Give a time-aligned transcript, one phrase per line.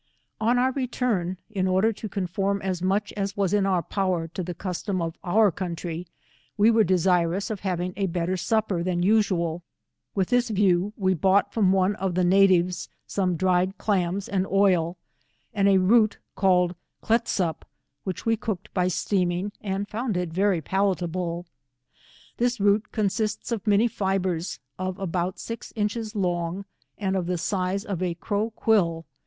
[0.39, 4.41] On our return, in order to conform as much as was in our power to
[4.41, 6.07] the custom of our country,
[6.57, 9.61] we were desirous of having a better snpper than 122 asaal.
[10.15, 14.97] With this view we bought from one of the natives, some dried clams and oil,
[15.55, 16.75] andarooteaN led
[17.13, 17.61] Kleisupf
[18.03, 21.45] which we cooked by steaming, and found it very palatable.
[22.37, 26.65] This root consists of many fibres, of a bout six inches long,
[26.97, 29.05] and of the size of a crow quill.